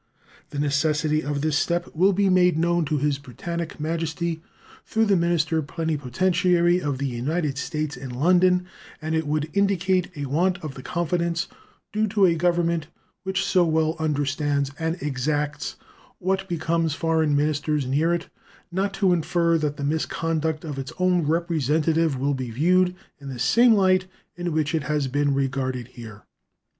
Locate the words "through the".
4.83-5.15